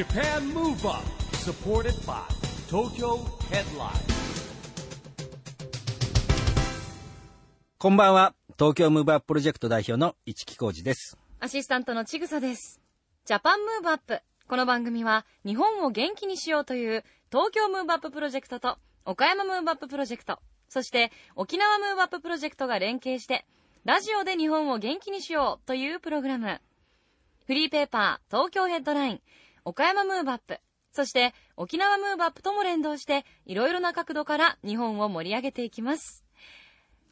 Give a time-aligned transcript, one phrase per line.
[0.00, 1.04] Japan Move Up
[1.34, 2.22] supported by
[2.70, 3.18] Tokyo
[3.50, 3.90] Headline
[7.76, 8.34] こんばんは。
[8.58, 11.18] 東京ムーブアッププロジェクト代表の一木広治です。
[11.38, 12.80] アシスタントのちぐさです。
[13.26, 14.22] Japan Move Up。
[14.48, 20.38] この番組は日本を元気にしようという東京ムーブアッププロジェクトと岡山ムーブアッププロジェクト、
[20.70, 23.44] そして沖縄ムーブアッププロジェクトが連携して
[23.84, 26.58] ラジオで日本を元気にしようというプログラム。
[27.46, 29.20] フリーペーパー東京ヘッドライン、
[29.64, 30.58] 岡山ムーブアップ、
[30.92, 36.24] そして沖縄ムーブアップとも連動していろいろな角度から日本を盛り上げていきます。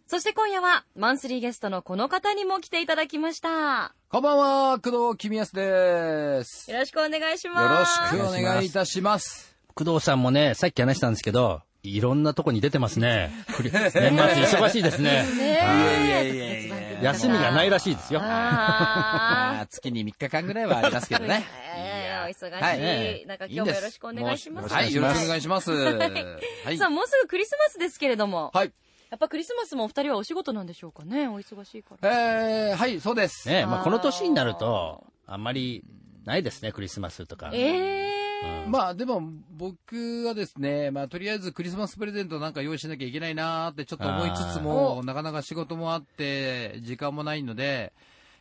[0.07, 3.95] そして今夜はマンスリーゲストのこの方にも来ていただきました。
[4.09, 6.71] こんばんは、工藤公康です。
[6.71, 8.15] よろしくお願いしよます。
[8.17, 9.55] ろしくお願いいたします。
[9.75, 13.31] 工藤さんもね、さっき話したんですけど、いろんなとこに出てますね。
[13.61, 15.25] 年末忙しいですね。
[15.37, 18.21] ねいやいやいやいや休みがないらしいですよ。
[19.71, 21.45] 月に3日間ぐらいはありますけどね。
[22.29, 22.63] 忙しい。
[22.63, 24.73] はいなんか今日もよろしくお願いします。
[24.73, 25.71] はい、よろしくお願いします。
[25.71, 26.79] はい。
[26.79, 28.73] さあ、もうすぐクリスマスですけれども、はい。
[29.11, 31.29] やっぱクリスマスもお二人はお仕事なんでしょうかね？
[31.29, 32.69] お忙しいから。
[32.71, 33.49] えー、はい、そうです。
[33.49, 35.83] ねまあこの年になると、あんまり
[36.25, 37.51] ないですね、クリスマスとか。
[37.55, 38.69] えー。
[38.69, 47.93] まあでも僕はですね、まあとりあえずクリスマスプレゼントなんか用意しなきゃいけないなーってちょっと思いつつあも、ーなかなか仕事もあって、時間もないので、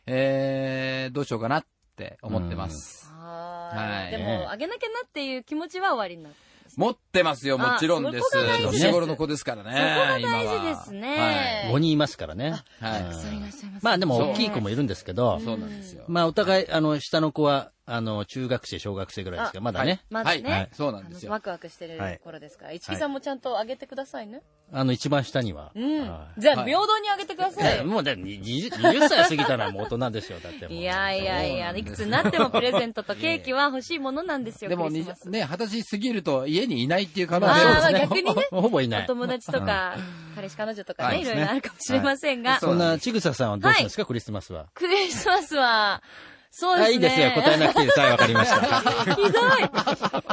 [0.06, 1.66] えー、どうしようかなっ
[1.98, 3.12] て思ってます。
[3.12, 4.10] ははいい。
[4.16, 6.48] でも、あげなきゃなっていう気持ちは終わりになって。
[6.76, 8.30] 持ってますよ、もちろんです。
[8.70, 9.70] 年頃の子ですからね。
[9.70, 11.68] そこが大事ですね。
[11.72, 12.62] 5人いますからね。
[12.80, 13.00] はい。
[13.00, 13.84] うんはいたくさんいらっしゃいます。
[13.84, 16.04] まあでも大きい子もいるんですけど、そうなんですよ。
[16.06, 20.00] まあお互い、あの、下の子は、あの、中学生、小学生ぐらいですから、まだね。
[20.10, 22.66] まずね、はいそうなんですよワクワクしてるはい頃ですか？
[22.66, 24.42] ら、市木さんもちゃんとあげてくださいね。
[24.72, 25.72] あの、一番下には。
[25.74, 26.28] うんは。
[26.36, 27.78] いじゃあ、平等にあげてください。
[27.80, 30.78] えもうだに 20, 20歳過ぎたらもう大人ですよ、だってもう。
[30.78, 35.30] いやいやいや、いくつになってもプレゼントとケーキは欲しいものなんですよ、でもにクリスマス。
[35.30, 38.00] ね、二十歳過ぎると家にいないっていう可能まあ性あーまあですね。
[38.00, 39.04] 逆にね、 ほぼいない。
[39.04, 39.96] お友達とか、
[40.34, 44.66] 彼氏彼女とかね、はいいろいろあるかもしれませんが、そんな、ちぐささんはどうするんですか、クリスマスは。
[44.74, 46.02] クリスマスは、
[46.50, 46.88] そうですね。
[46.88, 48.00] あいいですよ、答えなくていいです。
[48.00, 49.14] はい、わかりました。
[49.14, 49.32] ひどい。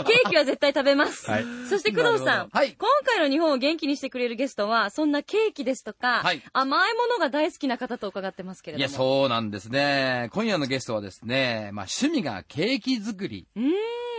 [0.05, 1.29] ケーキは絶対食べます。
[1.29, 8.89] はいそして工藤さん、はい今回の日本を元気にしてくれるゲストは、そんなケーキですとか、はい甘いものが大好きな方と伺ってますけれども。
[8.89, 10.29] いや、そうなんですね。
[10.33, 13.47] 今夜のゲストはですね、まあ趣味がケーキ作り。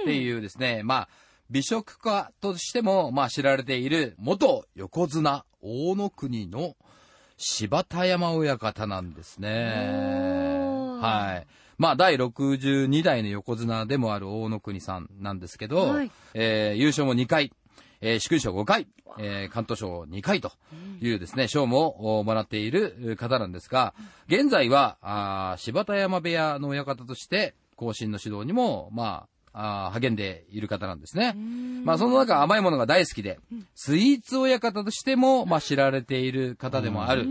[0.02, 1.08] っていうですね、まあ、
[1.50, 6.76] 美食家としても、まあ知られている元横綱大野国の
[7.36, 10.56] 柴田山親方なんですね。
[11.00, 11.46] はい。
[11.78, 16.10] まあ、第62代の横綱でもある大野国さんなんですけど、はい。
[16.34, 17.52] えー優勝も2回、
[18.00, 18.86] えー、殊勲賞5回、
[19.18, 20.52] えー、関東賞2回と
[21.00, 23.94] いうですね、賞もおもらっている方なんですが、
[24.28, 31.34] 現在は、あー柴田山部屋の親方として、後進の指導にも、まあ、あー励んでいる方なんですね。
[31.84, 33.38] まあ、その中甘いものが大好きで、
[33.74, 37.26] スイーツ親方としても、まあ、知られている方でもある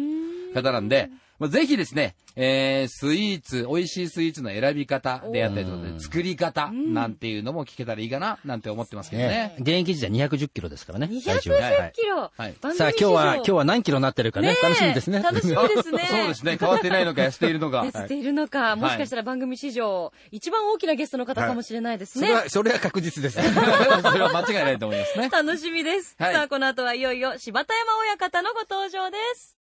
[0.54, 1.10] 方なんで、
[1.40, 9.56] まあ、ぜひですね、えー、スイーツ、美味しいスイーツの選び方であったりとかね、作り方なんていうのも聞けたらいいかな、なんて思ってますけどねね。
[9.60, 11.08] 現役時代210キロですからね。
[11.08, 12.32] 体重210キロ。
[12.36, 15.22] はいさあ今日は、今日は何キロになってるかね、楽しみですね。
[15.22, 16.08] 楽しみですね。
[16.10, 17.82] そうですね、変わってないのか 痩せているのか。
[17.82, 22.28] 痩せているのか、もしかしたら番組史上、一番大きなゲストの方かもしれないですね。
[22.28, 23.36] それは、それは確実です。
[23.42, 25.30] それは間違いないと思いますね。
[25.30, 26.16] 楽しみです。
[26.18, 29.65] はいさあ、この後はいよいよ柴田山親方のご登場です。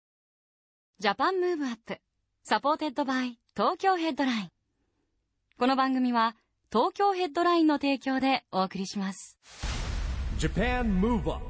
[1.01, 1.99] Japan Move Up
[2.45, 4.49] supported by Tokyo Headline。
[5.59, 6.37] この番組は
[6.73, 9.37] 東京ヘッドラインの提供でお送りします。
[10.39, 11.45] Japan Move Up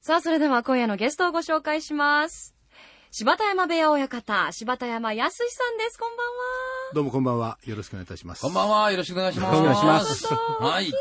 [0.00, 2.56] さあ、それでは今夜のゲストをご紹介します。
[3.12, 5.98] 柴田山部屋親方、柴田山康さんです。
[5.98, 6.32] こんばんは。
[6.94, 7.58] どうもこんばんは。
[7.64, 8.42] よろしくお願いいたします。
[8.42, 9.56] こんばんは、よろしくお願いします。
[9.56, 10.92] よろしくお願いしますはい。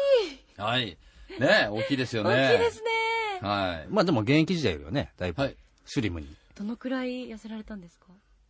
[0.57, 0.97] はい。
[1.39, 2.29] ね大きいですよね。
[2.29, 2.91] 大きいですね。
[3.41, 3.87] はい。
[3.89, 5.55] まあでも現役時代よりはね、だいぶはい
[5.85, 6.27] スリムに。
[6.57, 8.05] どのくらい痩せられたんですか？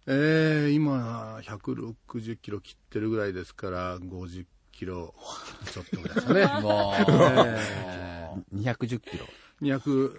[0.09, 5.13] えー、今、160キロ切ってるぐらいですから、50キロ
[5.73, 6.45] ちょっとぐらいですかね。
[6.63, 6.93] も
[8.53, 9.25] う、210キロ。
[9.61, 10.17] 200、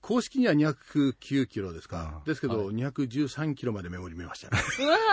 [0.00, 2.22] 公式には209キロですか。
[2.26, 4.58] ですけど、213キロまでメモリ見ましたね。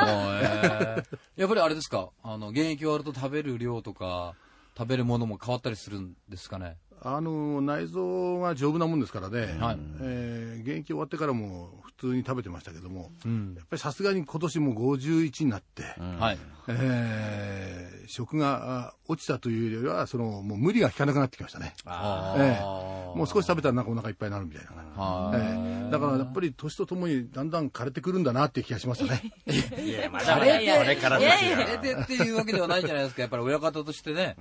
[0.07, 2.09] えーやっぱりあれですか？
[2.23, 4.33] あの、現役終わると食べる量とか、
[4.77, 6.77] 食べるものも変わったりするんですかね？
[7.01, 15.83] あの内臓が丈夫なもんですからね、はいえー現役終わってからも普通に食べてましたけども、うんやっぱりさすがに今年も51になって、
[16.19, 16.37] はい。
[16.67, 21.73] えー食があ落ちたというよりは、そのもう無理が効かなくなってきましたね。
[21.85, 24.71] あええもう少し食べたらなんかお腹いっぱいになるみたいな。
[24.95, 29.21] あええだからやっぱり年とともにだんだん枯れてくるんだなっていう気がしますよね。
[29.47, 31.57] いや、まだまだ、これからですよ。
[31.57, 33.21] あれでっていうわけではないんじゃないですか。
[33.21, 34.35] やっぱり親方としてね、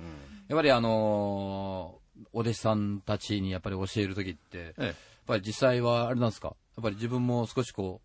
[0.47, 4.95] やっぱりあのーお弟子さんたちにやっぱり教えるときって、やっえ
[5.25, 6.55] ぱり実際はあれなんですか？
[6.77, 8.01] やっぱり自分も少しこ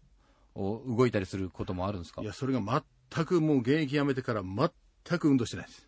[0.54, 2.20] う、お動いたりすることもあるんですか？
[2.22, 2.60] えいや、それが
[3.12, 5.86] 全くもう現役辞めてから全く運動してないです。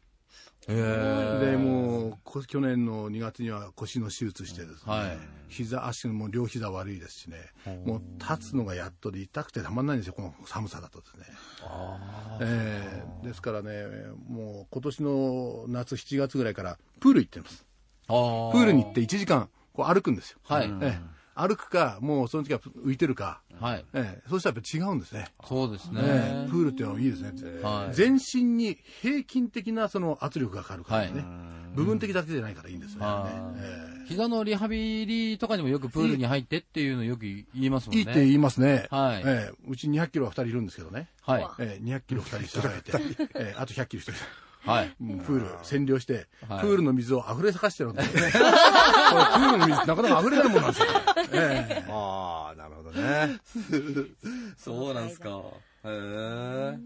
[0.69, 1.39] へえ。
[1.39, 5.19] で、もうこ去年の2月には腰の手術してですね、はい。
[5.49, 7.51] 膝、足も両膝悪いですしね、
[7.85, 11.27] もう立つのがやっとで痛くてたまんないんですよ、この寒さだとですね。
[12.41, 13.27] ええ。
[13.27, 13.85] ですからね、
[14.29, 17.67] もう今年の夏7月ぐらいからプール行ってます。
[18.53, 20.38] プールに行って1時間こう歩くんですよ。
[20.44, 20.70] はい。
[20.81, 23.85] ええ歩くか、もうその時は浮いてるか、はい。
[23.94, 25.29] ええそうしたらやっぱり違うんですね。
[25.49, 26.00] そうですね。
[26.05, 27.32] ええプールっていうのはいいですね。
[27.62, 31.25] はい全身に平均的なその圧力がかかるからね。
[31.75, 33.06] 部分的だけじゃないからいいんですよね。
[33.06, 38.03] はいええ膝のリハビリとかにもよくプールに入ってっていうのよく言いますもんね。
[38.03, 38.88] いいって言いますね。
[38.91, 41.08] はいええうち200キロは2人いるんですけどね。
[41.23, 41.47] はい。
[41.61, 42.93] ええ200キロ2人抱えて、
[43.37, 44.52] ええあと100キロ1人。
[44.64, 44.94] はい。
[45.00, 48.23] うんプール占領して、はいプールの水を溢れさかしてるんですよ。
[48.23, 50.87] これプールの水なかなか溢れないもんなんですよ。
[51.32, 53.38] ええああ、なるほどね。
[54.56, 55.29] そうなんですか。
[55.85, 56.79] へえ。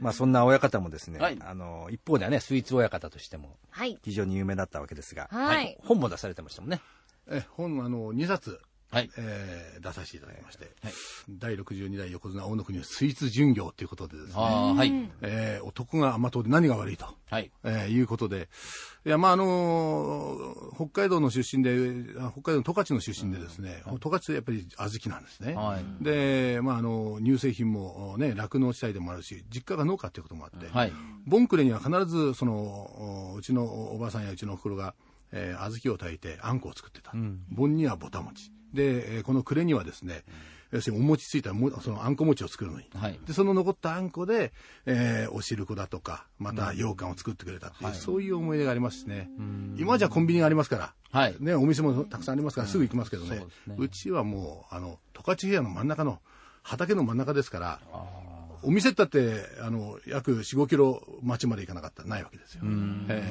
[0.00, 3.98] まあそんな親方もですね、はいあの、一方ではね、スイーツ親方としてもはい。
[4.02, 6.80] 非常に有名だったわけですが、はい本も出されてましたもんね。
[7.28, 8.60] え本あの2冊、
[8.94, 9.10] はい。
[9.18, 10.70] えー出させていただきまして、
[11.28, 15.10] 第62代横綱大野国のスイーツ巡業ということでですね、はい。
[15.20, 17.50] えー男が甘党で何が悪いと、はい。
[17.64, 18.48] えーいうことで、
[19.04, 21.76] いや、まあ、あのー北海道の出身で、
[22.18, 25.54] あ北海道の十勝の出身でですね、十勝ってやっぱり小豆なんですね。
[25.54, 30.92] はいで、まあ、あの、乳製品もね、酪農地帯でもあるし、実家が農家っていうこともあって、はい。
[31.26, 34.94] ボンクレには必ず、その、おうちのおばあさんやうちのおふくろが、
[35.32, 37.12] えー小豆を炊いてあんこを作ってた。
[37.50, 38.52] 盆にはぼた餅。
[38.74, 40.24] で、えーこの暮れにはですね、
[40.72, 42.86] 要するにお餅ついたもそのあんこ餅を作るのに。
[42.94, 43.18] はい。
[43.26, 44.52] で、その残ったあんこで、
[44.86, 49.30] えーお汁粉だとか、また羊羹を作ってくれたっていう、そういう思い出がありますしね。
[49.78, 51.36] 今じゃコンビニがありますから、はい。
[51.38, 53.36] ね、お店もたくさんありますから、すぐ行きますけどね。
[53.38, 56.20] そうですねうちはもう、あの、十勝平野の真ん中の、
[56.62, 57.80] 畑の真ん中ですから、
[58.62, 62.62] お店だって、あの、約4、5キロ町まで行かなかったらないわけですよ。
[63.10, 63.22] え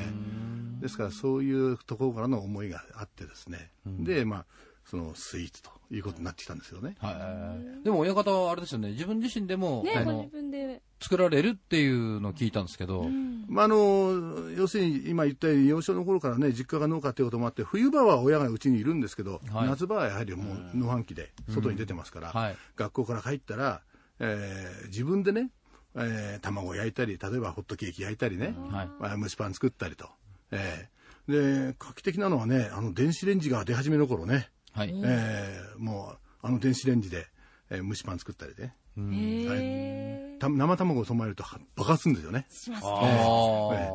[0.79, 3.71] えですから、そういうところからの思いがあってですね。
[3.85, 4.45] で、まあ、
[4.85, 6.95] そのスイーツということになってきたんですよね。
[6.99, 7.83] はい。
[7.83, 10.81] でも親方はあれですよね、自分自身でも、ね、分で。
[11.01, 13.05] 作られるっていうのを聞いたんですけど、
[13.47, 23.81] まあ、あの、要するに今言ったように幼少の頃からね、実家が農家ということもあって、冬場は親がうちにいるんですけど、はい夏場はやはりもう農飯期で外に出てますから、はい学校から帰ったら、
[24.19, 25.49] えー自分でね、
[25.95, 28.89] えー卵を焼いたり、例えばホットケーキ焼いたりね、はい。
[28.99, 30.07] まあ蒸しパン作ったりと。
[30.51, 30.93] えー
[31.27, 34.93] で、画期的なのはね、あの電子レンジが出始めの頃ね、はい。
[35.03, 37.25] えーもうあの電子レンジで、
[37.69, 42.45] えー蒸しパン作ったりね、へた生卵を染まえるとは爆発するんですよね。
[42.49, 42.53] ー。
[42.53, 42.83] します。
[42.85, 42.87] え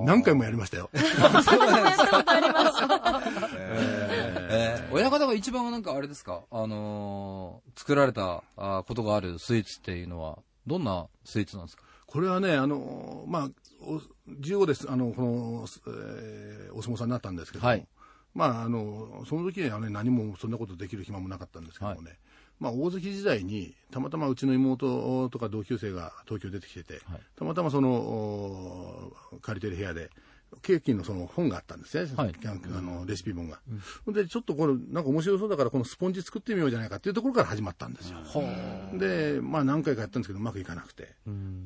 [0.01, 0.91] ー何回もやりましたよ。
[4.51, 11.83] えー親方が一番なんかあれですか、あのー作られたあーことがあるスイーツっていうのは、どんなスイーツなんですか？
[12.07, 13.49] これはね、あの、まあ、
[13.83, 14.01] お
[14.41, 17.87] 15です、あの、この、えーお相撲さんになったんですけども、はい
[18.39, 22.21] まあ、あの、その時にはね、何もそんなことできる暇もなかったんですけどもね、
[22.61, 27.21] まあ、大関時代に、たまたまうちの妹とか同級生が東京出てきてて、はい。
[27.37, 30.11] たまたまその、お借りてる部屋で、
[30.63, 32.35] ケーキのその本があったんですね、はい。
[32.79, 33.59] あのレシピ本が。
[34.07, 34.15] ほん。
[34.15, 38.19] で、ちょっとこれ、なんか面白そうだから、このスポンジ作ってみようじゃないかっていうところから始まったんですよ。
[38.95, 41.09] で、まあ何回かやったんですけど、うまくいかなくて。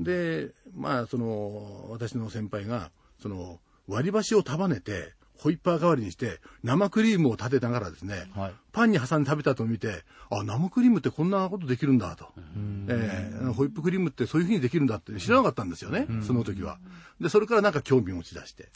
[0.00, 5.12] で、まあ、その、私の先輩が、その、割り箸を束ねて、
[5.42, 8.52] ホイッパー代わりにして、生クリームを立てながらですね、はい。
[8.70, 12.32] パンに挟んで食べたと見て、あ、生クリームってこんなことできるんだと。
[12.88, 16.78] えーホイップクリームってそういうふうにできるんだって知らなかったんですよね、その時は。
[17.20, 18.68] で、それからなんか興味を持ち出して。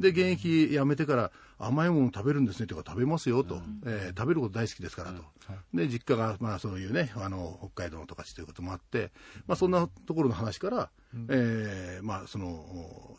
[0.00, 5.22] で、現役辞めてから甘いもの食べるんですねとか食べますよと、えー食べること大好きですからと。
[5.72, 9.12] で、実家がまあそういうね、あの、北海道の十勝ということもあって、
[9.46, 10.90] まあそんなところの話から、
[11.28, 13.16] えーまあその、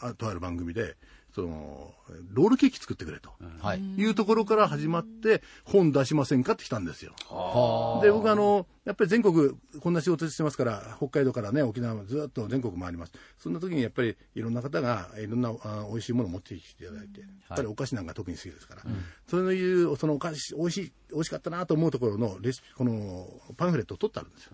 [0.00, 0.96] あとある番組で、
[1.34, 1.94] その、
[2.32, 3.30] ロールケーキ作ってくれと。
[3.60, 3.80] はい。
[3.80, 7.14] いうところから始まって、本出しませんかって来たんですよ。
[7.28, 13.12] はで、僕あの、やっぱり全国、こんな仕事してますから、北海道からね、沖縄までずっと全国回ります。
[13.38, 18.82] そんな時にやっぱりいろんな方が、いろんなあ美味しいものを持ってきていただいて、やっぱりお菓子なんか特に好きですから、
[19.28, 24.52] そういう、そのお菓子、美味しい、美味しかったなと思うところのレシピ、このパンフレットを取ってあるんですよ。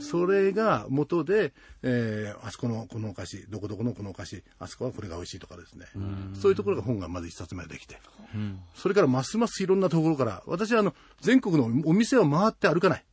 [0.00, 1.52] それが元で、
[1.82, 5.86] えーあそこのこのお菓子、どこどこのこのお菓子、あそこはこれが美味しいとかですね。
[6.34, 7.98] そういうところが本がまず一冊目できて。
[8.74, 13.04] それからますますいろんなところから、私はあの、全国のお店を回って歩かない。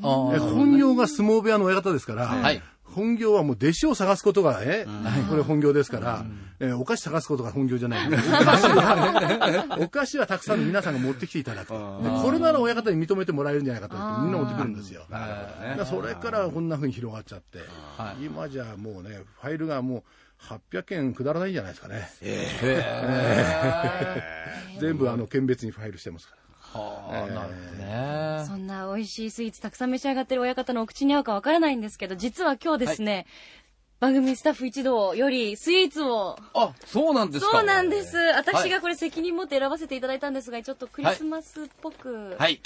[0.00, 2.62] 本業が相撲部屋の親方ですから、はい
[2.94, 4.86] 本業はもう弟子を探すことが、え、
[5.28, 6.24] これ本業ですから、
[6.58, 8.06] えーお菓子探すことが本業じゃない。
[8.06, 8.18] お菓
[8.58, 11.68] 子は、お菓子はたくさんの皆さんが持ってきていただく。
[11.70, 11.76] で
[12.22, 15.06] これなら親方に認めてもらえるんじゃないかと思ってみんな持ってくるんですよ。
[15.10, 15.26] だか
[15.78, 17.60] らそれからこんな風に広がっちゃって、
[18.22, 20.02] 今じゃもうね、ファイルがもう
[20.72, 22.10] 800件くだらないんじゃないですかね。
[24.80, 26.40] 全部あの、県別にファイルしてますから。
[26.74, 28.44] あ、なるほどね。
[28.46, 33.26] そんな美味しいスイーツたくさん召し上がってる親方のお口に合うかわからないんですけど、実は今日ですね、
[33.98, 37.58] 番組スタッフ一同よりスイーツをあ、そうなんですか。
[37.58, 38.16] そうなんです。
[38.16, 42.60] 私はいがこれ責任持って選ばせていただいたんですが、ちょっとクリスマスっぽく、はい。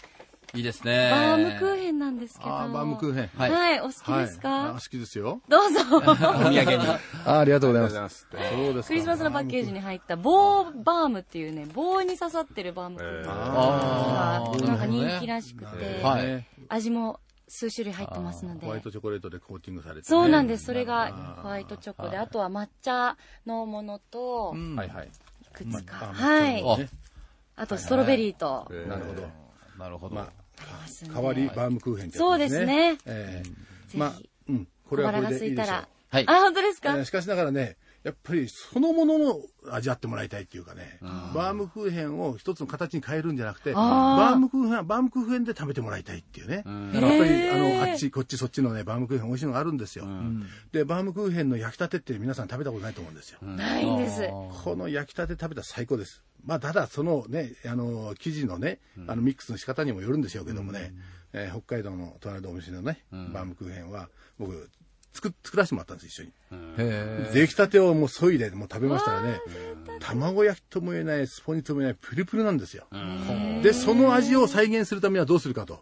[0.54, 1.10] いいですね。
[1.10, 2.50] バームクーヘンなんですけど。
[2.50, 3.30] あーバームクーヘン。
[3.36, 5.40] はいはい、お好きですか、はいあ好きですよ。
[5.48, 5.80] どうぞ。
[5.98, 6.78] お土産に。
[7.26, 8.26] あ ありがとうございます。
[8.30, 18.80] そうですクリスマスのパッケージに入った棒バームっていうね、棒に刺さってるバームクーヘンがなんか人気らしくて、はい味も数種類入ってますのでホワイ。
[18.80, 20.04] トチョコレートでコーティングされて、ね。
[20.04, 20.64] そうなんです。
[20.64, 25.08] それがホワイトチョコで、あとは抹茶のものと、はいはい。
[25.08, 26.10] いくつか。
[26.10, 26.62] あはい。
[26.62, 26.78] あ
[27.56, 28.66] あとストロベリーと。
[28.88, 29.28] なるほど。
[29.78, 30.14] なるほど。
[30.14, 30.43] まあ、
[31.12, 32.98] 代わりバームクーヘンそうですね。
[33.06, 33.42] え
[33.94, 34.12] まあ、
[34.48, 34.68] うん。
[34.88, 35.86] これはこれでいいでしょう。
[36.10, 36.24] はい。
[36.28, 36.90] あ、本当ですか？
[36.96, 40.98] えーしかしながらね、やっぱりそのものの味わってもらいたいっていうかね、
[41.34, 44.16] バームクーヘンを一つの形に変えるんじゃなくて、あー。
[44.18, 46.48] バームクーヘンはバームクーヘンで食べてもらいたいっていう。
[46.48, 46.56] ね。
[46.56, 50.04] やっぱり、あの、あっち、こっち、そっちのね、バームクーヘン美味しいのがあるんですよ。
[50.72, 53.38] で、バームクーヘンの焼きたてって皆さん食べたことないと思うんですよ。
[53.42, 54.28] ないんです。
[54.64, 56.22] この焼きたて食べたら最高です。
[56.44, 60.92] まあ、ただ、そのね、あの、生地のね、あの、ミックスの仕方にもよるんでしょうけどもね、
[61.32, 64.08] えー北海道の隣のお店のね、バームクーヘンは、
[64.38, 64.70] 僕、
[65.14, 66.32] 作、作らせてもらったんです、一緒に。
[66.78, 69.40] へ出来たてをもう削いで、もう食べましたらね、
[70.00, 72.86] 卵焼きとも言えない、スポニチとも言えない、プルプルなんですよ。
[73.62, 75.80] で、その味を再現するためにはどうするかと。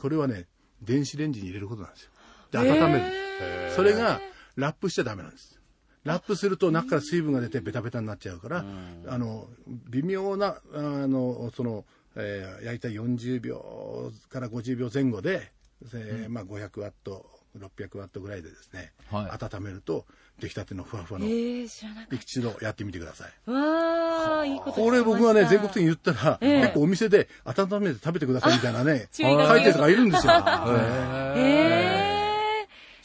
[0.00, 0.46] これはね、
[0.82, 2.10] 電子レンジに入れることなんですよ。
[2.52, 3.76] で、温めるんです。
[3.76, 4.20] それが、
[4.56, 5.58] ラップしちゃダメなんです。
[6.04, 8.64] ラップすると中から水分が出てベタベタになっちゃうから、
[9.06, 9.48] あの、
[9.88, 11.84] 微妙な、あの、その、
[12.16, 15.50] えー焼いた40秒から50秒前後で、
[15.94, 17.26] えーまあ500ワット、
[17.58, 19.44] 600ワットぐらいでですね、はい。
[19.44, 20.04] 温めると、
[20.40, 23.32] 出来たてのふわふわえの、ー、知らなかっ一度やってみてください。
[23.46, 23.52] た。
[23.52, 26.60] わー、いいことこれ僕はね、全国的に言ったら、ええ。
[26.62, 30.32] 結構お店で温めて食べてくださいみたいなね、 書いてる人がいるんですよ。
[31.36, 32.13] え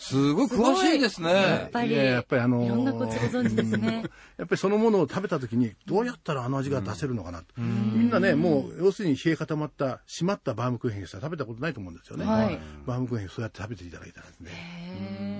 [0.02, 1.70] すごい詳しいですー、やっね。
[1.74, 4.04] ぱり、いややっぱりあのーいろんなコツご存知ですね。
[4.38, 7.46] やっぱりそのものを食べた時に、どうやったらあの味が出せるのかなと。
[7.58, 7.64] み
[8.06, 12.26] んなね、もう、要するに冷え固まった、締まったバームクーヘンしたら食べたことないと思うんですよね。
[12.26, 14.52] はいバームクーヘンそうやって食べていただいたらですね。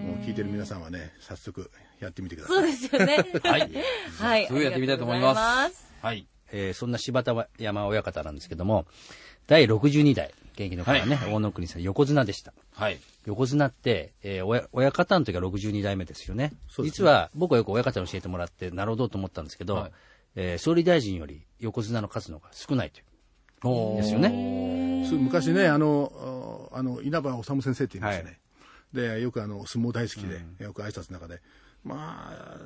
[0.06, 2.58] もう聞いてる皆さんはね、早速やってみてください。
[2.58, 3.40] そうですよね。
[3.44, 3.72] はい。
[4.20, 4.48] はい。
[4.48, 5.86] すぐやってみたいと思います。
[6.02, 6.28] はい。
[6.52, 8.86] えーそんな柴田山親方なんですけども、
[9.48, 12.54] 第62代、現役の方ね、大野国さん、横綱でした。
[12.74, 13.00] はい。
[13.30, 16.52] 横綱って、えー親親方の時は62代目ですよね。
[16.68, 19.92] そうです実は僕はよく親方に教えてもらって、なるほどと思ったんですけど、はい
[20.36, 23.98] えー総理大臣より横綱の数の方が少ないという。
[23.98, 25.04] ですよね。
[25.12, 28.40] 昔ね、あの、あの、稲葉治先生って言いましたね。
[28.94, 31.42] で、よくあの、相撲大好きで、よく挨拶の中で、
[31.84, 32.58] まあ、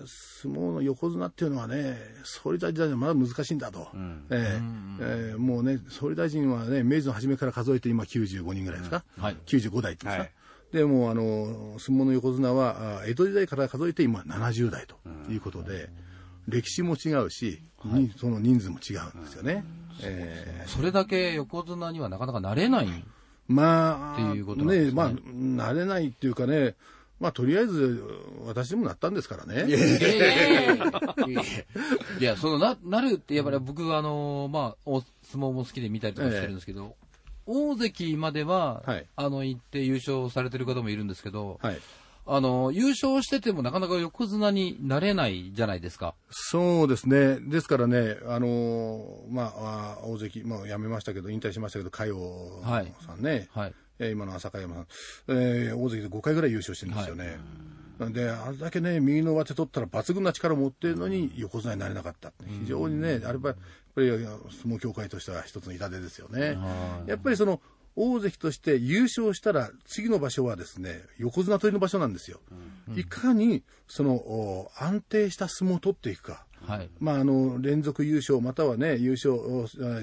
[0.42, 3.88] 相撲の横綱っていうのはね、総理大臣はまだ難しいんだと。
[4.30, 4.62] ええ
[5.02, 9.04] ええもうね、総理大臣はね、明治の初めから数えて今95人ぐらいですか？
[9.18, 10.43] はい95代っていうんですか？
[10.74, 14.98] で、もうあの、相撲の横綱は、あ江戸時代から数えて今70代と
[15.32, 15.90] いうことで、
[16.48, 19.64] 歴史も違うし、にその人数も違うんですよね。
[20.02, 22.88] ええそれだけ横綱にはなかなかなれない。
[23.48, 26.76] まあ、っていうことなんですねまあ、慣れないっていうかね、
[27.20, 28.04] まあ、とりあえず、
[28.46, 29.66] 私でもなったんですからね。
[32.20, 36.96] いや、 その、な、なるって、やっぱり僕はあの、まあ、お相撲も好きで見たりとかしてるんですけど、
[37.46, 41.78] 大関までは、はいあの、行って優勝されてる方もいるんですけど、はい。
[42.26, 46.16] あの、優勝しててもなかなか横綱になれないじゃないですか。
[46.30, 47.38] そうですね。
[47.42, 52.16] ですからね、あのーまあ、あ大関、もう辞めましたけど、引退しましたけど、佳代
[53.06, 53.74] さんね、はい。
[54.00, 54.88] えー今の浅香山さん、
[55.28, 57.38] えー大関で5回ぐらい優勝してるんですよね。
[58.12, 62.32] で、あれだけね、右の上手取ったら抜群な力を持ってるのに横綱になれなかった。
[62.62, 63.56] 非常にね、あれは
[64.02, 66.58] やっぱり相撲協会としては一つの痛手ですよね。
[67.06, 67.62] やっぱりその、
[67.96, 72.40] 大関として優勝したら、次の場所はですね、横綱取りの場所なんですよ。
[72.96, 76.46] いかに、その、お安定した相撲を取っていくか。
[76.66, 76.90] はい。
[77.00, 79.36] まあ、あの、連続優勝、またはね、優勝、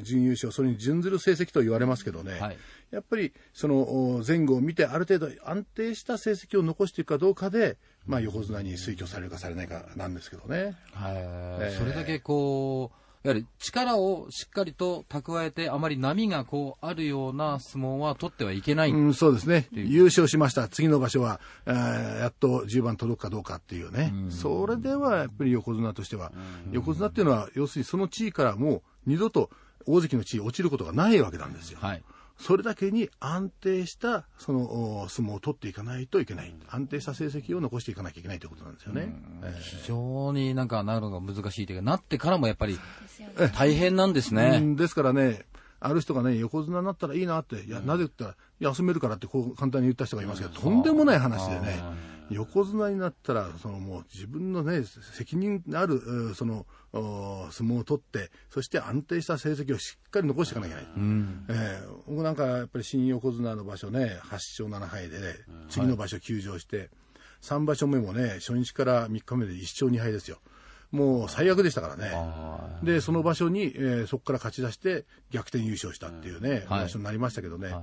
[0.03, 2.39] 準優勝、それに準ずる成績と言われますけどね。
[2.39, 2.59] はい。
[2.91, 10.77] やっぱり、その、お前後を見て、ある程度安定した成績を残していくかどうかで、まあ、横綱に推挙されるかされないかなんですけどね。
[10.93, 18.91] はい、えーそれだけこう、やはり力をしっかりと蓄えて、あまり波がこうあるような相撲は取ってはいけない。
[18.91, 19.69] うん、そうですね。
[19.73, 20.69] 優勝しました。
[20.69, 24.13] 次の場所は、えーやっと10番届くかどうかっていうね。
[24.31, 26.33] それではやっぱり横綱としては、
[26.73, 29.51] 横綱っていうのは、要するにその地位からもう二度と
[29.87, 31.79] 大関の地位に落ちることがないわけなんですよ。
[31.81, 32.03] はい。
[32.41, 36.55] それだけに安定したそのお相撲を取っていかないといけない。
[36.71, 39.15] 安定した成績を残していかなきゃいけないということなんですよね。
[39.43, 42.79] え非常になんかなるのが難しいというか、なってからもやっぱり
[43.55, 44.59] 大変なんですね。
[44.59, 45.45] んですからね、
[45.81, 51.83] ある人がね、横綱になったらいいなって、いや、なぜって言ったら、休めるからってこう簡単に言った人がいますけど、とんでもない話でね、
[52.31, 54.85] 横綱になったら、そのもう自分のね、
[55.15, 55.95] 責任のある、
[56.31, 60.95] うその、お相撲を取って、そして安定した成績をしっかり残していかなきゃいけない。
[61.49, 65.25] えー僕なんかやっぱり新横綱の場所ね、8勝7敗で、ね、
[65.71, 66.91] 次の場所休場して、
[67.43, 70.39] 3場所目もね、初日から3日目で1勝2敗ですよ。
[70.91, 72.11] もう最悪でしたからね。
[72.83, 77.75] で、その場所に、えーそこから勝ち出して逆転優勝したっていうね、はい場所になりましたけどね。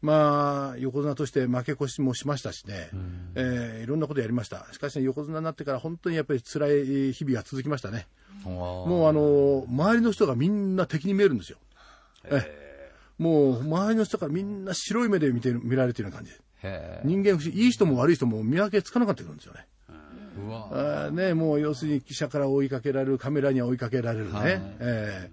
[0.00, 2.90] まあ、横綱として負け越しもしましたしね、
[3.34, 4.66] えーいろんなことやりました。
[4.72, 8.06] しかし、ね、横綱になってから本当にやっぱり辛い日々が続きましたね。
[8.44, 11.58] ももうあの、周りの人がみんな敵に見えるんですよ。
[12.24, 12.62] ええ
[13.18, 16.32] もう周りの人からみんな白い目で見てる見られてるような感じ。
[16.64, 19.66] へ人間不思議、いい人も悪い人も見分けつかなかったんですよね。
[20.36, 20.68] ーうわ。
[20.70, 24.38] あーね、もう要するに記者から追いかけられる、カメラには追いかけられるね。
[24.38, 24.50] はい。
[24.52, 25.30] ええ。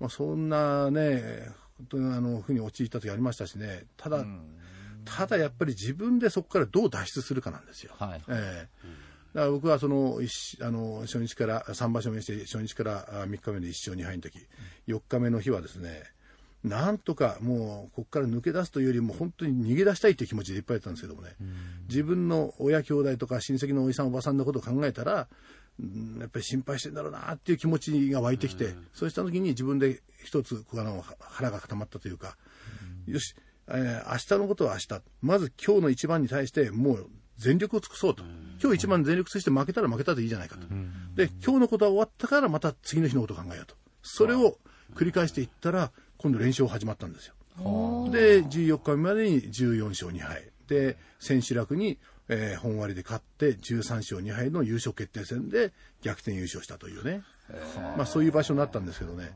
[0.00, 3.84] まあ、そんなね、本当にあの、ふうに陥った時ありましたしね。
[3.96, 4.24] ただ、
[5.04, 7.94] ただやっぱり自分でそこからどう脱出するかなんですよ。
[7.98, 8.22] はい。
[8.28, 8.82] ええ。
[9.34, 14.46] だから僕はその一あの初日から3場所目にして初日からあ3日目で1勝2敗の時。
[14.86, 16.02] 4日目の日はですね
[16.64, 21.30] なんとかもうここから抜け出すというよりも本当に逃げ出したいという気持ちでいっぱいだったんですけどもね、
[21.88, 25.26] 自分の親兄弟とか親戚のおじさんおばさんのことを考えたら
[25.80, 30.64] うんやっぱり心配してんだろうなっていう気持ちが湧いてきて、そうした時に自分で一つ
[31.20, 32.36] 腹が固まったというか、
[33.06, 33.34] よし、
[33.68, 35.02] えー明日のことは明日。
[35.22, 37.06] まず今日の一番に対してもう
[37.38, 38.22] 全力を尽くそうと、
[38.62, 40.66] 今日一番全力尽くして負けたら負けたでいいじゃないかと、
[41.16, 43.74] で今日のことは終わったからまた次の日のことを考えようと。
[44.02, 44.58] それを
[44.94, 45.90] 繰り返していったら
[46.22, 47.34] 今度連勝始まったんですよ。
[48.10, 50.42] で14日目までに14勝2敗。
[50.68, 57.22] で千秋楽に、えー本割で勝って13勝2敗の優勝決定戦で逆転優勝したというね、
[57.96, 59.32] まあ、そういう場所になったんですけどね。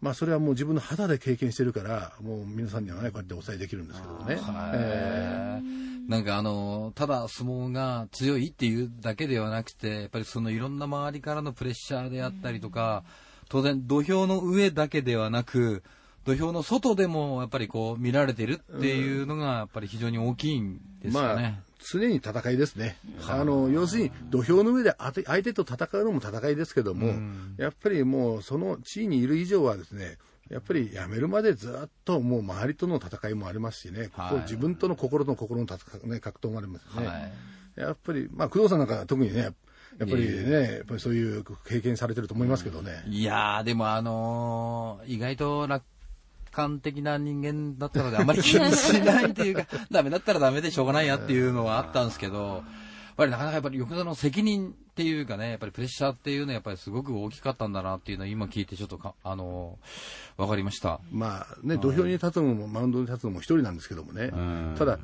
[0.00, 4.40] まあそれはもう自分の肌で経験してるからもう皆さんにはねこうやってお伝えできるんですけどね、
[4.74, 5.60] え
[6.10, 13.04] なんかあの、ただ相撲が強いっていうだけではなくて、やっぱりそのいろんな周りからのプレッシャーであったりとか、
[13.48, 15.84] 当然土俵の上だけではなく、
[16.24, 22.96] 土俵の外でもやっぱりこう見られてるっていうのがやっぱり非常に大きいんですまあかね。、常に戦いですね。
[23.26, 27.14] あの、要するに土俵の上で相手相手と戦うのも戦いですけども、
[27.56, 30.18] やっぱりもうその地位にいる以上はですね、
[30.50, 37.06] やっぱりやめるまでずっともう周りとの戦いもありますしね、ここはい自分との心と心の戦い、ね、格闘もありますね。
[37.06, 37.32] はい
[37.76, 39.52] やっぱり、まあ、工藤さんなんかは特にね、やっ
[39.98, 43.02] ぱりね、やっぱりそういう経験されてると思いますけどね。
[43.06, 45.84] いやー、でもあのー意外と楽
[46.50, 52.62] 観的な人間だったので、あまり気にしないというか、 ダメだったらダメでしょうがないやっていうのはあったんですけど、
[53.08, 61.00] やっぱりなかなかやっぱり横綱の責任っていうかね、やっぱりプレッシャーっていうのはやっぱりすごく大きかったんだなっていうのは今聞いてちょっとか、あのーわかりました。
[61.12, 64.30] まあね、土俵に立つのも、マウンドに立つのも一人なんですけどもね、
[64.78, 64.98] ただ、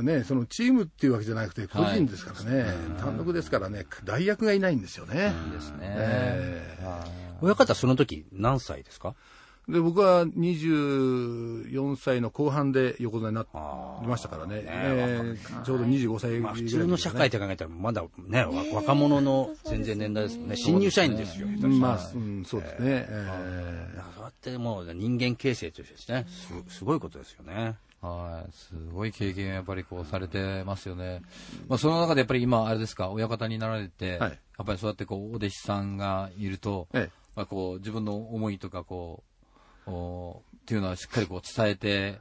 [0.00, 2.66] ね、そのチームっていうわけじゃなくて、個人ですからね、
[3.00, 5.32] 単独ですからね、代役がいないんですよね。
[5.52, 5.78] ですね。
[5.82, 6.76] え
[7.40, 9.14] 親方その時何歳ですか？
[9.68, 13.46] で僕は24歳の後半で横綱にな
[14.02, 20.56] りましたからね、えーちょうど25歳ぐらいまあ普通の社会って考えたらまだね、わ若者の全然年代ですもんね。
[20.56, 21.46] 新入社員ですよ。
[21.46, 23.06] うんまあ、うん、そうですね。
[23.08, 26.26] えだからそうやってもう人間形成としてですね、
[26.68, 27.76] すすごいことですよね。
[28.00, 28.52] はい。
[28.52, 31.22] すごい経験をやっぱりこうされてますよね。
[31.68, 39.33] まあその中でやっぱり今あれですか、親方になられて、はいやっぱりそうやってこうお弟子さんがいると、ええまあこう自分の思いとかこう、お
[39.86, 42.18] っていうのはしっかりこう伝えて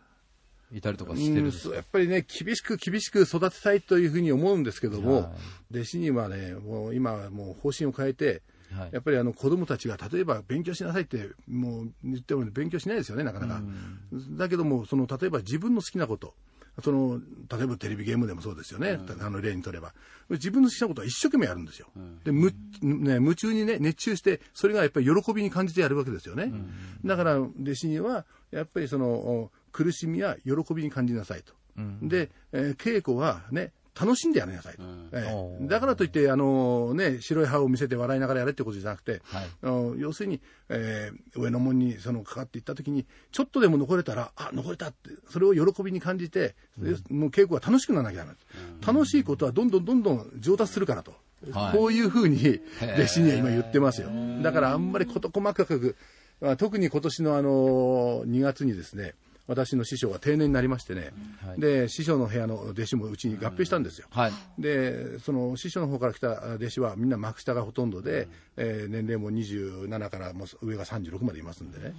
[0.74, 5.78] いたりとかしてるんやっぱりね、厳しく厳しく育てたいというふうに思うんですけども、はい。
[5.78, 8.42] 弟子にはね、もう今はもう方針を変えて、
[8.76, 8.90] はい。
[8.92, 13.62] やっぱりあの子供たちが例えば勉強しなさいってもう言っても勉強しないですよね、なかなか。
[14.32, 16.34] だけども、その例えば自分の好きなこと、
[16.82, 17.20] その
[17.52, 19.94] 例えばテレビゲームでもそうですよね、あの例にとれば、
[20.30, 21.88] 自分の好きなことは一生懸命やるんですよ。
[22.24, 26.52] でむね、夢中にね、熱中して、それがやっぱり喜びに感じてやるわけですよね。
[27.06, 31.54] だから弟子には、やっぱりそのお苦しみや喜びに感じなさいと。
[32.02, 34.84] で、えー稽古はね、楽しんでやりなさいと。
[35.12, 35.34] ええ。
[35.34, 35.68] おー。
[35.68, 39.48] だからといって、あのね、白い歯を見せて笑いながらやれってことじゃなくて、はい。
[39.62, 48.34] あの要するに、えー上の門にそのかかっていったときに、ちょっとでも残れたら、あ、残れたって、それを喜びに感じて、でもう稽古が楽しくならなきゃダメ、
[48.86, 51.14] 楽しいことはどんどんどんどん上達するからと。
[51.52, 51.78] はい。
[51.78, 52.62] こういうふうに
[52.96, 54.10] 弟子には今言ってますよ。
[54.42, 55.96] だからあんまり事細かく、
[56.42, 59.14] まあ特に今年のあの2月にですね、
[59.46, 61.12] 私の師匠が定年になりましてね、
[61.46, 61.60] はい。
[61.60, 64.08] で師匠の部屋の弟子もうちに合併したんですよ。
[64.10, 64.32] はい。
[64.58, 68.28] でその師匠の方から来た弟子はみんな幕下がほとんどで、
[68.58, 71.94] えー年齢も27からもう上が36までいますんでね、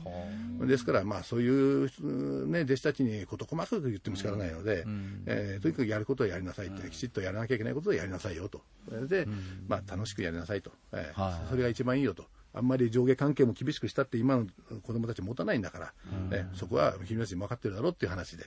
[0.66, 4.84] ですから、まあ、そういう、うんね、弟子たちに事細かく言っても仕方ないので、
[5.26, 8.62] えーとにかくやることをやりなさいって、きちっとやらなきゃいけないことをやりなさいよと、
[9.08, 9.26] で、
[9.68, 11.48] まあ、楽しくやりなさいと、えーはい。
[11.50, 12.24] それが一番いいよと。
[12.54, 14.46] あんまり上下関係も厳しくしたって今の
[14.82, 15.92] 子供たち持たないんだから、
[16.30, 18.44] えーそこは君たちも分かってるだろうっていう話で、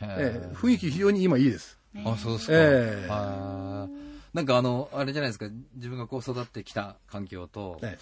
[0.00, 0.54] えー。
[0.54, 1.78] 雰囲気非常に今いいです。
[2.04, 2.52] あ、そうですか。
[2.54, 4.10] えー。
[4.32, 7.98] なんかあの、あれじゃないですか、自分がこう育ってきた環境とえ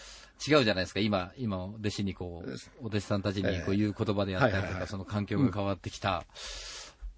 [0.47, 2.51] 違うじゃないですか、今、今、弟子にこう、
[2.83, 4.89] お弟子さんたちにこういう言葉でやったりとか、はいはいはい。
[4.89, 6.25] その環境が変わってきた。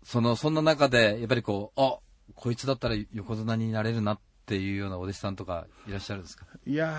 [0.04, 1.98] その、そんな中で、やっぱりこう、あ、
[2.34, 4.18] こいつだったら横綱になれるなっ
[4.50, 6.44] ていうようなお弟子さんとかいらっしゃるんですか？
[6.66, 6.92] いや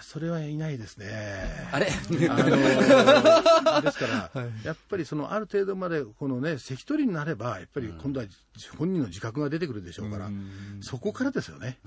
[0.00, 1.08] ー、それはいないですね。
[1.72, 1.86] あれ？
[1.86, 1.90] あ
[2.36, 8.26] のですから、やっぱりそのある程度まで、このね、関取になれば、やっぱり今度は
[8.76, 10.30] 本人の自覚が出てくるでしょうから、
[10.82, 11.78] そこからですよね。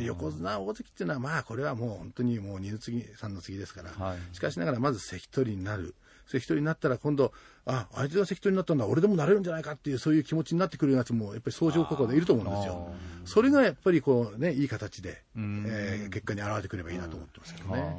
[0.00, 4.18] 横綱、大関っていうのは、まあ、これはもう本当にもう二の次、三の次ですから、はい。
[4.32, 5.94] しかしながら、まず関取になる。
[6.26, 7.32] 関取になったら今度、
[7.66, 12.92] あ、あいつが関取になったんだ、俺でもなれるんじゃないかっていう、そういう気持ちになってくるやつも、やっぱり相乗効果でいると思うんですよ。
[13.24, 17.96] それがやっぱりこうね、いい形で、えー結果に現れてくればいいなと思ってますけどね。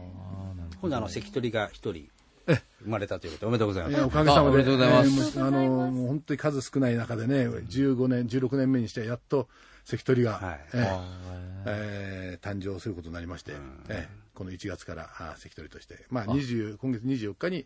[0.81, 2.09] 今度あの、関取が一人
[2.45, 3.93] 生まれたということでおめでとうございます。
[3.95, 5.07] いやおかげさまで、あおめでとうございます。
[5.09, 9.47] えーもうあのもう本当に数少ない中でね、15年、16年目にして、やっと
[9.85, 10.59] 関取が、はい。
[10.73, 11.63] えー。
[11.65, 13.53] えー誕生することになりまして、
[13.89, 17.65] えーこの1月からあ関取として、まあ、20今月24日にはい。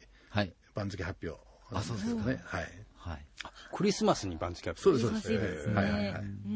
[0.74, 1.40] 番付発表
[1.74, 3.26] なんですけどね、はい、はい。
[3.74, 5.70] クリスマスに番付アップそうです、そうです。
[5.70, 6.50] はいはいはい、うー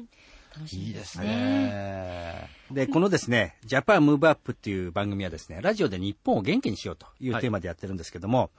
[0.00, 0.08] ん。
[0.54, 1.18] 楽しいいです。
[1.20, 2.50] ね。
[2.70, 8.50] で、このですね、ジャパンムーブアップっていう番組はですね、ラジオで日本を元気にしようというテーマでやってるんですけども、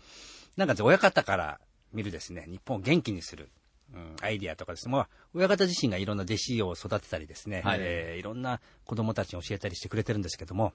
[0.58, 1.60] なんか親方から
[1.94, 3.50] 見るですね、日本を元気にする、
[3.94, 10.74] うん、アイディアとかですね、まあ、親方自身がいろんな弟子を育てたりですね、はいえーいろんな子供たちに教えたりしてくれてるんですけども、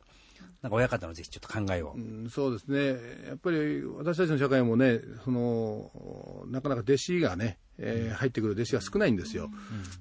[0.62, 1.94] なんか親方のぜひちょっと考えを。
[1.96, 5.90] うんそうですね、やっぱり私たちの社会もね、その
[6.48, 9.44] なかなか弟子がね、えー入ってくる弟子が少ないんですよ。
[9.44, 9.50] やっ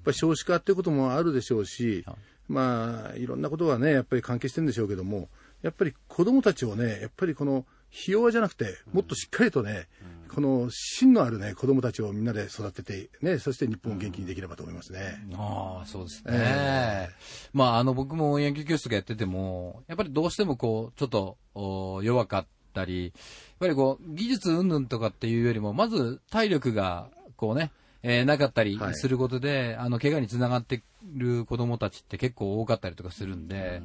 [0.04, 2.04] ぱり少子化っていうこともあるでしょうし、
[2.48, 5.28] まあ、いろんなことがね、やっぱり関係してるんでしょうけども、
[5.62, 9.88] やっぱり子供たちをね、やっぱりこの、ひ弱じゃなくて、もっとしっかりとね、
[10.32, 15.24] この芯のあるね、子供たちをみんなで育てて、ね、そして日本を元気にできればと思いますね。
[15.34, 17.10] ああ、そうですね。
[17.52, 23.12] まあ、あの、僕も野球教室とかやってても、やっぱりどうしてもこう、ちょっと、お弱かったり、やっ
[23.58, 30.82] ぱりこう、技術云々とかっていうよりも、まず体力が、こうね、えーなかったりはいすることで、あの、怪我につながって
[31.14, 33.82] る子供たちって結構多かったりとかするんで、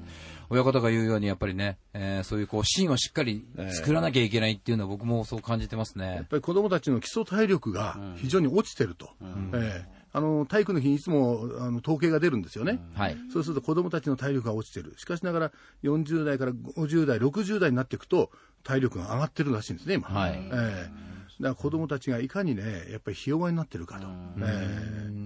[0.50, 6.28] 親方が言うように、やっぱりね、えーそういうこう、芯をしっかり作らなきゃいけないっていうのは僕もそう感じてますねやっ。
[6.28, 9.10] ぱり子供たちの基礎体力が非常に落ちてると。
[9.54, 12.80] ええあの体育の日にいつもあの統計が出るんですよね。
[12.94, 13.18] はい。
[13.34, 14.94] そうすると子供たちの体力が落ちてる。
[14.98, 18.30] しかしながら40代から50代、60代になっていくと
[18.64, 20.08] 体力が上がってるらしいんですね、今。
[20.10, 24.08] はいええだから子供たちがいかにね、やっぱりひ弱になってるかと。
[24.40, 25.24] ええ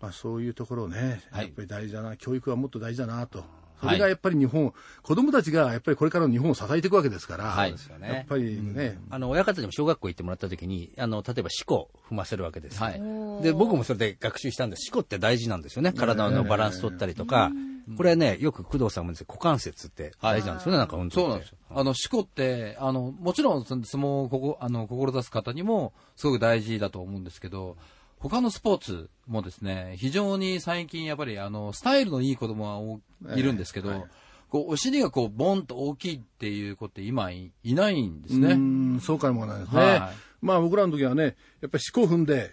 [0.00, 3.44] まあ、そういうところをね、はいやっぱり大事だな、教育はもっと大事だなと。
[3.80, 12.82] それがやっぱり日本、子供たちがやっぱりこれからの日本を支えていくわけですから、はいやっぱりね、あの、親方にも小学校行ってもらった時に、あの、例えば四股踏ませるわけです。
[12.82, 13.00] はい。
[13.42, 14.86] で、僕もそれで学習したんです。
[14.86, 15.92] 四股って大事なんですよね。
[15.92, 17.50] 体のバランス取ったりとか。
[17.96, 21.14] これね、よく工藤さんも股関節って大事なんですよね、なんか運動。
[21.14, 21.56] そうなんですよ。
[21.70, 27.76] あの、四股って、あの、もちろんその相撲をここ、あの、志す方にもすごく大事だと思うんですけど、
[28.20, 33.00] 他のスポーツもですね、非常に最近やっぱりあの、スタイルのいい子供は多
[33.36, 34.06] いるんですけど、
[34.48, 38.54] こう、お尻がこう、ボンと大きいっていう子って今いいないんですうね。
[38.54, 39.80] んそうかもないですね。
[39.80, 40.00] はい
[40.40, 42.52] まあ僕らの時はね、やっぱり四股踏んで、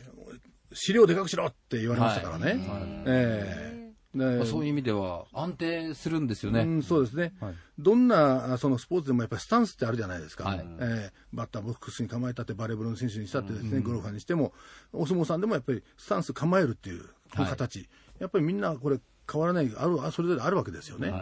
[0.74, 2.46] 資料でかくしろって言われましたからね。
[2.46, 2.60] はい
[3.06, 3.75] ええね
[4.16, 6.62] まあそういう意味では安定するんですよね。
[6.62, 7.56] うん、そうですね、はい。
[7.78, 10.66] どんなあそのスポーツでもやっぱりスタンスってあるじゃないですか、はい。
[10.80, 14.54] えーバッターボックスに構えたって、バレーボールの選手にしたってですね、ゴルファーにしても、
[14.94, 17.04] お相撲さんでもやっぱりスタンス構えるっていう、
[17.36, 19.00] この形、やっぱりみんなこれ、
[19.30, 21.14] 変わらない、あるあそれぞれあるわけですよね、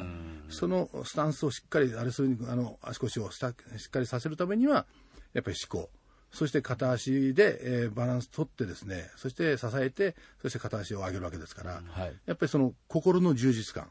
[0.50, 4.86] そのスタンスをしっかり、あれするあの足腰をしっかりさせるためには、
[5.34, 5.90] やっぱり思考。
[6.34, 13.90] そして片足で、えーバランス取ってですね、そして支えて、そして片足を上げるわけですから、はいやっぱりその心の充実感、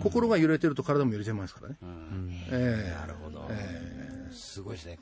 [0.00, 1.76] 心が揺れてると体も揺れちゃいますからね。
[2.50, 3.48] ええなるほど。
[4.32, 4.98] すごいですね。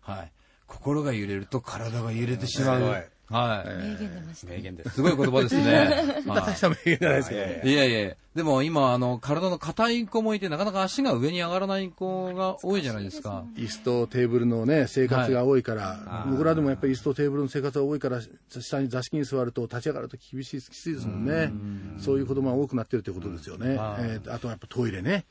[0.00, 0.32] はい。
[0.66, 2.80] 心が揺れると体が揺れてしまう。
[2.80, 4.52] すごいは名言出ました。
[4.52, 4.90] 名言ですい。。
[4.92, 6.22] すごい言葉ですね。
[6.26, 7.68] は大した名言じゃないですけど。
[7.68, 13.44] いいやいやでも今、あの、体の硬い子もいて、なかなか足が上に上がらない子が多いじゃないですか。
[13.56, 21.52] 椅子とテーブルのね、生活が多いから、僕らでもやっぱり椅子とテーブルの生活が多いから、下に座敷に座ると立ち上がると厳しい、きついですもんね。
[21.98, 23.74] そういう子供が多くなってるということですよね。
[24.00, 25.24] えーあとはやっぱトイレね。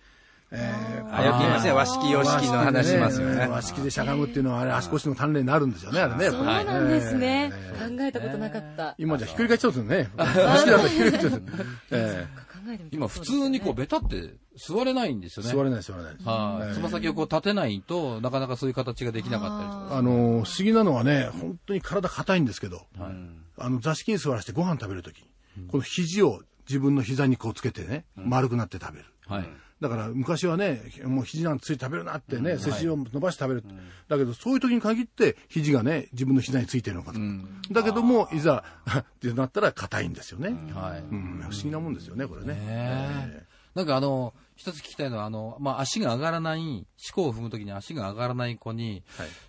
[0.54, 1.72] えーあ、よく言いますね。
[1.74, 3.48] 和式、洋式の話しますよね。
[3.48, 6.32] 和式でしゃがむっていうのは、あれ足腰の鍛錬になるんですよね、あれね。
[6.32, 7.52] そうなんですね。
[7.80, 8.96] 考えたことなかった。
[8.98, 10.10] 今じゃひっくり返っちゃうんですよね。
[10.18, 12.28] 和式だとひっくり返っちゃう
[12.92, 15.52] 今、普通にこう、ベタって座れないんですよね。
[15.52, 16.16] え座れない、座れない。
[16.24, 16.74] はい。
[16.74, 19.98] つま先をこう立てないと、なかなかそういう形ができなかったりとか。
[19.98, 22.88] あの、不思議なのはね、本当に体硬いんですけど、
[23.58, 25.24] あの、座敷に座らせてご飯食べるとき、
[25.70, 29.06] この肘を自分の膝にこうつけてね、丸くなって食べる。
[29.28, 29.50] はい。
[29.84, 33.64] だから昔はね、もう肘なんてついて食べるなってね、背筋を伸ばして食べる。
[34.08, 37.20] だけどそういう時に限って肘がね、自分の膝についてるのかと。
[37.70, 38.64] だけども、いざ、
[38.98, 40.56] ってなったら硬いんですよね。
[40.74, 41.00] はい。
[41.12, 42.54] うん、不思議なもんですよね、これね。
[42.54, 43.44] ねえ
[43.76, 49.04] なんかあの、一つ聞きたいのは、あの、まあ、足が上がらない、思考を踏むときに足が上がらない子に、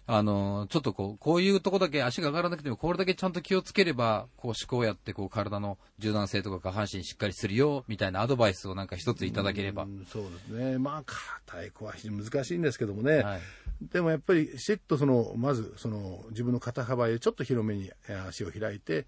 [0.06, 9.84] あの、ちょっとこう、こういうとこだけ足が上がらなくても、これだけちゃんと気をつければ、こう思考をやって、こう体の柔軟性とか下半身しっかりするよ、みたいなアドバイスをなんか一ついただければ。
[9.84, 10.78] うんそうですね。
[10.78, 11.02] まあ、
[11.46, 13.18] 硬い子は非常に難しいんですけどもね。
[13.18, 13.40] はい
[13.82, 19.04] でもやっぱり、しっとその、まず、その、自分の肩幅へちょっと広めにえー足を開いて、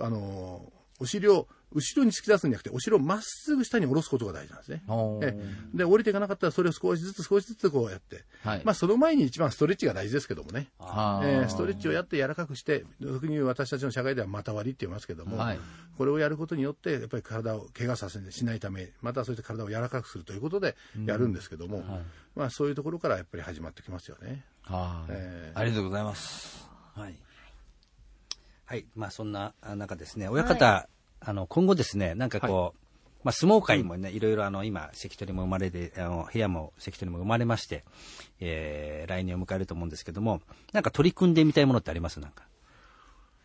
[0.00, 0.72] あの、
[1.02, 4.82] お尻を後ろに突き出すんじゃなくて、お尻をまっすぐ下に下ろすことが大事なんですね。
[5.74, 8.62] で、降りていかなかったら、それを少しずつ少しずつこうやって、はい。
[8.64, 10.68] まあ、その前に一番ストレッチが大事ですけどもね。
[10.80, 15.58] えーストレッチをやって柔らかくして、特に私たちの社会では股割りって言いますけども、はい
[15.98, 20.74] これをやることによって、やっぱり体を怪我させしないため、またそういった体を柔らかくするということで
[21.06, 21.84] やるんですけども、
[22.34, 24.44] まあそういうところからやっぱり始まってきますよね。
[24.62, 26.66] はいえーありがとうございます。
[26.94, 27.14] はい。
[28.64, 28.86] はい。
[28.96, 30.88] まあそんなあ中ですね、親方、
[31.24, 32.78] あの、今後ですね、なんかこう、
[33.24, 37.84] まあ相撲界もね、いろいろあの、今、関取も生まれて、あの、部屋も関取も生まれまして、
[38.40, 40.40] えー、来年を迎えると思うんですけども、
[40.72, 42.18] なんか取り組んでみたいものってあります？
[42.20, 42.44] なんか。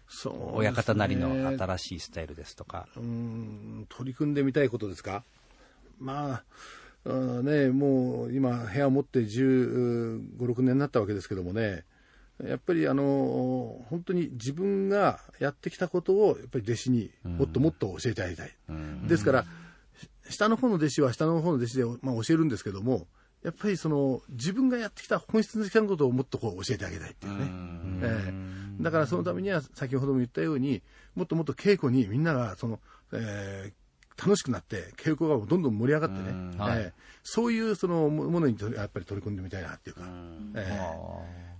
[0.10, 0.40] そうね。
[0.56, 2.88] 親方なりの新しいスタイルですとか。
[2.96, 5.24] うーん取り組んでみたいことですか？
[6.00, 6.44] まあ、
[7.06, 11.84] うんね、もう今、部屋を持って15、6年になったわけですけどもね、
[12.44, 18.56] やっぱりあの本当に自分がやってきたことをやっぱり弟子にもっともっと教えてあげたい。
[19.08, 19.46] ですから、
[20.30, 23.08] 下の方の弟子は下の方の弟子で、まあ、教えるんですけども、
[23.44, 27.52] やっぱりその自分がやってきた本質的なことをもっとこう教えてあげたいっていうね。
[28.04, 30.84] ええだからそのためには先ほども言ったように
[31.16, 32.80] もっともっと稽古にみんながその、
[33.12, 33.87] えー
[34.18, 36.94] 楽しくなって稽古がどんどん盛り上がってね、はいええ。
[37.24, 40.02] そういうそのもものにとやっぱり取り組んでみたいなっていうか、
[40.56, 40.80] え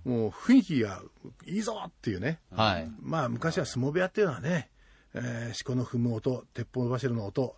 [0.04, 0.08] え。
[0.08, 1.02] もう雰囲気が
[1.46, 2.90] いいぞっていうね、はい。
[3.00, 4.70] まあ昔は相撲部屋っていうのはね、
[5.14, 7.54] えー、四股の踏む音、鉄砲柱の音、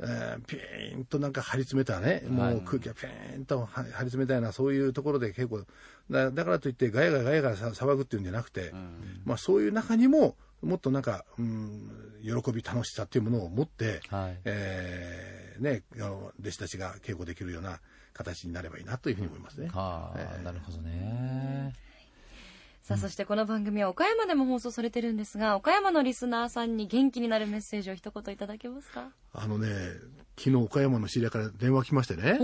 [0.00, 5.64] えーピーンとなんか張り詰めたね、もう空気がピーンとは張り詰めたような、そういうところで結構、
[6.10, 8.72] だだからといってガヤガヤガヤガヤさ騒ぐっていうんじゃなくて、
[9.24, 11.90] まあそういう中にも、もっとなんか、うん、
[12.22, 14.38] 喜び、楽しさっていうものを持って、はい。
[14.44, 17.80] えーね、あの弟子たちが稽古できるような
[18.12, 19.68] 形になればいいなというふうに思いますね。
[19.68, 21.74] はあ、なるほどね。
[22.82, 29.10] さあ、そしてこの番組は岡山でも放送されてるんですが、岡山のリスナーさんに元気になるメッセージを一言いただけますか？
[29.32, 29.68] あのね、
[30.36, 32.38] 昨日岡山の知り合いから電話来ましてね、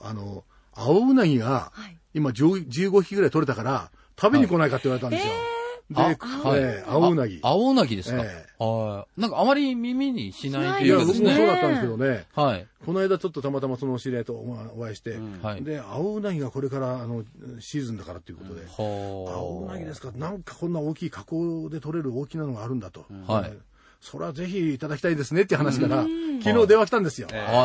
[0.00, 5.32] あの、青うなぎがはい、今10 15匹ぐらい取れたから、食べに来ないかって言われたんですよ。
[5.32, 5.61] で、あえー
[5.94, 7.40] 青うなぎ。
[7.42, 9.20] あ青うなぎですか、えはい。
[9.20, 11.30] なんかあまり耳にしないといや、いうかですね。
[11.30, 12.66] 僕もそうだったんですけどね、はい。
[12.84, 15.64] この間ちょっとたまたまその知り合いとおお会いして、はい。
[15.64, 17.24] で、青うなぎがこれからあの
[17.60, 23.06] シーズンだからっていうことで、青うなぎですか、なんかこんな大きい加工で取れる大きなのがあるんだと。
[23.26, 23.52] はい
[24.02, 26.02] それはぜひいただきたいですねっていう話から、
[26.42, 27.28] 昨日電話来たんですよ。
[27.30, 27.62] ナイスは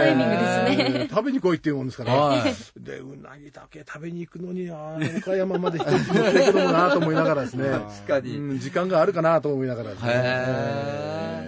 [0.00, 1.00] タイミングですね。
[1.02, 2.54] え ー食べに来いっていうもんですから、はい。
[2.78, 7.68] でうなぎだけ食べに行くのにあー岡山まで一人持ってくるのもなと思いながらですね。
[8.08, 8.36] 確かに。
[8.38, 10.12] うん時間があるかなと思いながらですね、へ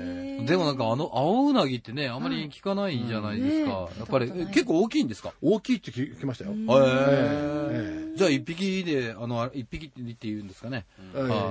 [0.08, 0.11] え。
[0.46, 3.88] でもなんかあの青うなぎってね、あまり聞かないじゃないですか。
[3.98, 5.32] やっぱり、え結構大きいんですか？
[5.42, 6.52] 大きいって聞きましたよ。
[6.52, 8.16] へええ。
[8.16, 10.84] じゃあ一匹で、あの、一匹って言うんですかね？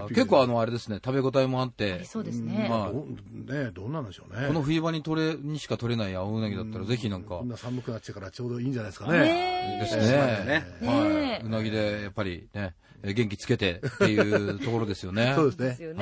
[0.10, 2.68] 結構あの、あれですね、食べ応えもあっあてり、そうですね。
[2.70, 3.06] まあど
[3.54, 4.48] ねどうなんでしょうね。
[4.48, 9.78] この冬場に取れ、にしか取れない青うなぎだったら、ぜひなんかこん、な寒くなっちゃうからちょうどいいんじゃないですかねね。
[9.80, 11.46] ですねはい。
[11.46, 12.74] うなぎで、やっぱりね、
[13.04, 15.34] え元気つけてっていうところですよね。
[15.36, 15.96] そうですねです。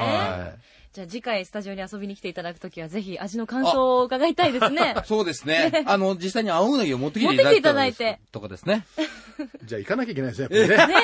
[0.92, 4.96] じゃあ次回スタジオに遊びに来ていただくときはぜひ味の感想を伺いたいですね。
[4.98, 5.08] い。
[5.08, 5.84] そうですね。
[5.86, 8.86] あの、実際に青うなぎを持ってきていただいたら持ってきていただいてとかですね。
[9.64, 10.98] じゃあ行かなきゃいけないですね、やっぱりね。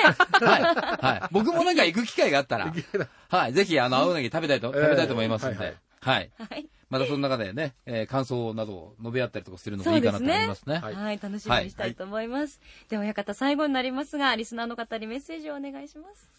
[0.46, 0.62] はい。
[0.62, 1.28] はい。
[1.30, 2.74] 僕もなんか行く機会があったら、
[3.28, 3.52] はい。
[3.52, 5.76] ぜひ、あの、青うなぎ食べたいと、食べたいと思いますんではいはい。
[6.00, 6.30] はい。
[6.50, 6.66] はい。
[6.88, 10.76] またその中でね、えー感想などを述べ合ったりとかするのもいいかなと思いますね。
[10.76, 12.60] はい、楽しみにしたいと思います。
[12.88, 16.30] では、親方、最後になりますが、リスナーの方にメッセージをお願いします。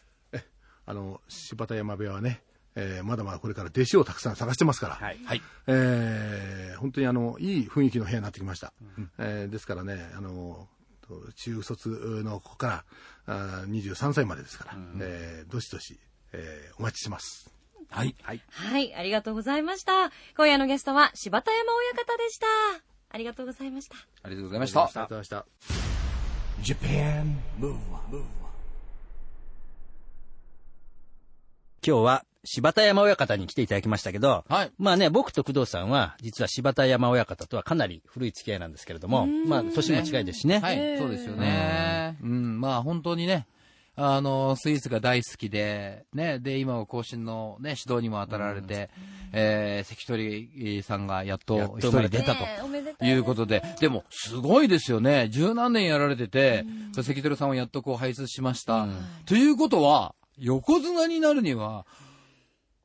[0.89, 2.41] あの、柴田山部屋はね、
[2.79, 5.19] えーまだまだこれから弟子をたくさん探してますから、はい。
[5.25, 5.41] はい。
[5.65, 8.71] えー本当にあの、いい雰囲気の部屋になってきました。
[9.17, 10.67] えーですからね、あの、
[11.35, 11.89] 中卒
[12.23, 12.85] の子か
[13.25, 15.99] らあー23歳までですから、えーどしどし、
[16.33, 17.51] えーお待ちしてます。
[17.89, 18.15] はい。
[18.21, 18.41] はい。
[18.49, 20.11] はい、ありがとうございました。
[20.35, 22.45] 今夜のゲストは柴田山親方でした。
[23.09, 23.95] ありがとうございました。
[24.21, 24.83] ありがとうございました。
[24.83, 25.45] ありがとうございました。
[26.61, 28.17] Japan Move Up,
[31.85, 34.71] 今日は柴田山親方に来ていただきましたけど、はい。
[34.77, 40.59] まあね、僕と工藤さんは、実は柴田山親方とはかなり古い付き合いなんですけれども、まあ、年も近いですしね。
[40.59, 42.17] はい、そうですよね。
[42.23, 43.47] うん、まあ本当にね、
[43.97, 48.89] あの、スイーツが大好きで、ね、で、今は更新のね、指導にも当たられて、
[49.33, 52.45] えー、関取さんがやっと一人出たと。
[53.03, 55.27] いいうことで、でも、すごいですよね。
[55.29, 58.87] 十何年やられてて、関取さんをやっとこう輩出しました。
[59.25, 61.85] ということは、横綱になるには、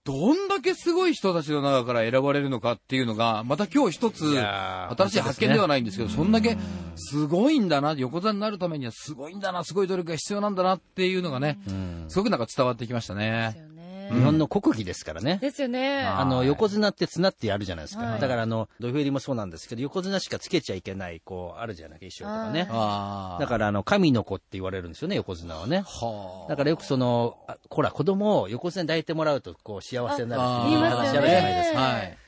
[0.05, 6.57] どんだけすごい人たちの中から選ばれるのかっていうのが、また今日一つ、新しい発見ではないんですけど、そんだけ
[6.97, 11.61] すごいんだな、横綱になるためにはすごいんだな、すごい努力が必要なんだなっていうのがね、
[12.09, 13.21] すごくなんか伝わってきましたで
[13.53, 13.72] すね。
[14.13, 15.39] 日本の国技ですからね。
[15.41, 16.03] ですよね。
[16.03, 18.05] あの、横綱って綱ってやるじゃないですか。
[18.05, 22.67] はいだからあの、土俵入りもそうなんですけど、横綱しかつけちゃいけない、こう、あるじゃない衣装とかね。
[23.41, 25.83] だからあの、神の子って言われるんですよね、横綱はね。
[25.87, 26.49] はあ。
[26.49, 31.81] だからよくその、あほら、子供を横綱に抱いてもらうと、こう、幸せになるっていう話あるじゃないですか。
[31.81, 32.19] はい。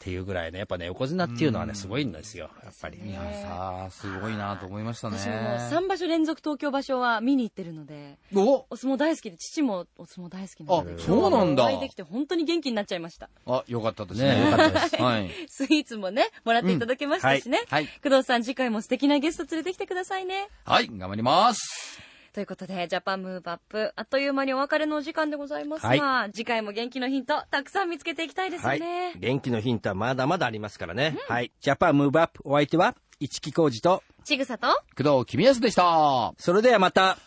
[0.00, 2.98] っていうぐらいね、やっぱね、横綱っていうのはね、すごいんですよ、やっぱり。
[2.98, 5.18] いやさあ、すごいなと思いましたね。
[5.18, 5.34] 私も
[5.82, 13.28] 3場所連続東京場所は見に行ってるので、おお相撲大好きで、父もお相撲大好きなので、あそうなんだ今日はもお会いできて本当に元気になっちゃいました。
[13.44, 14.50] あ、よかったですねね。
[14.50, 15.02] よかったです。
[15.02, 15.30] はい。
[15.48, 17.60] スイーツもね、もらっていただけましたしね。
[17.68, 17.86] はい。
[18.02, 20.48] 工藤さん、次回も素敵なゲスト連れてきてくださいね。
[20.64, 22.09] はい、頑張ります。
[22.32, 29.14] ということで、ジャパンムーブアップ、あっという間にお別れのお時間でございますが、次回も元気のヒント、たくさん見つけていきたいですはいよね。。
[29.16, 31.16] 元気のヒントはまだまだありますからね。
[31.28, 31.50] はい。
[31.60, 36.32] Japan Move Up、お相手は、一木広治と、ちぐさと、工藤公康でした。
[36.38, 37.18] それではまた、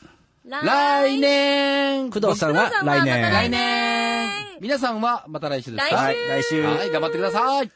[0.45, 3.21] 来年工藤さんは来年。
[3.31, 5.95] 来年皆さんはまた来週ですか？
[5.95, 6.63] 来週はい、来週。
[6.63, 7.71] はい、頑張ってください。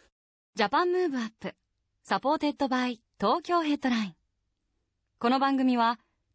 [0.56, 1.56] Japan Move Up
[2.04, 4.16] supported by Tokyo Headline。
[5.20, 5.98] この番組は